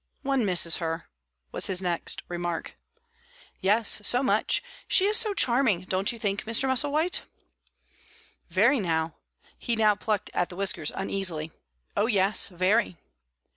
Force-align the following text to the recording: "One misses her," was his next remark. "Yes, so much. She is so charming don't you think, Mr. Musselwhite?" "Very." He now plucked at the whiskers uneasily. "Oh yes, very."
"One 0.23 0.43
misses 0.45 0.77
her," 0.77 1.07
was 1.51 1.67
his 1.67 1.79
next 1.79 2.23
remark. 2.27 2.75
"Yes, 3.59 3.99
so 4.03 4.23
much. 4.23 4.63
She 4.87 5.05
is 5.05 5.15
so 5.15 5.35
charming 5.35 5.81
don't 5.81 6.11
you 6.11 6.17
think, 6.17 6.43
Mr. 6.45 6.67
Musselwhite?" 6.67 7.21
"Very." 8.49 8.79
He 9.59 9.75
now 9.75 9.93
plucked 9.95 10.31
at 10.33 10.49
the 10.49 10.55
whiskers 10.55 10.91
uneasily. 10.95 11.51
"Oh 11.95 12.07
yes, 12.07 12.49
very." 12.49 12.97